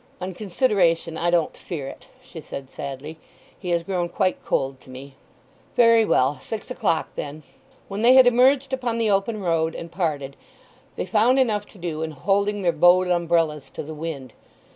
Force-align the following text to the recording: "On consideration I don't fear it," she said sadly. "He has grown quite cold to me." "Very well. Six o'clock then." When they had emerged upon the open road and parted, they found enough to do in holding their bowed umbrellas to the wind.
"On 0.19 0.33
consideration 0.33 1.15
I 1.15 1.29
don't 1.29 1.55
fear 1.55 1.87
it," 1.87 2.07
she 2.23 2.41
said 2.41 2.71
sadly. 2.71 3.19
"He 3.59 3.69
has 3.69 3.83
grown 3.83 4.09
quite 4.09 4.43
cold 4.43 4.81
to 4.81 4.89
me." 4.89 5.13
"Very 5.75 6.05
well. 6.05 6.39
Six 6.41 6.71
o'clock 6.71 7.09
then." 7.15 7.43
When 7.87 8.01
they 8.01 8.15
had 8.15 8.25
emerged 8.25 8.73
upon 8.73 8.97
the 8.97 9.11
open 9.11 9.41
road 9.41 9.75
and 9.75 9.91
parted, 9.91 10.37
they 10.95 11.05
found 11.05 11.37
enough 11.37 11.67
to 11.67 11.77
do 11.77 12.01
in 12.01 12.09
holding 12.13 12.63
their 12.63 12.71
bowed 12.71 13.09
umbrellas 13.09 13.69
to 13.75 13.83
the 13.83 13.93
wind. 13.93 14.33